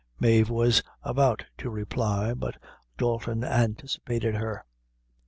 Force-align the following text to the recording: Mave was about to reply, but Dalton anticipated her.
Mave 0.19 0.49
was 0.49 0.81
about 1.03 1.45
to 1.59 1.69
reply, 1.69 2.33
but 2.33 2.57
Dalton 2.97 3.43
anticipated 3.43 4.33
her. 4.33 4.65